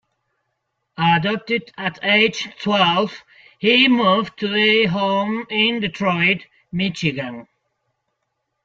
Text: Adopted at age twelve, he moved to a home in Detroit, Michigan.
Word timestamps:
Adopted 0.97 1.71
at 1.77 1.99
age 2.01 2.47
twelve, 2.59 3.21
he 3.59 3.87
moved 3.87 4.35
to 4.39 4.51
a 4.55 4.85
home 4.87 5.45
in 5.51 5.79
Detroit, 5.79 6.47
Michigan. 6.71 7.47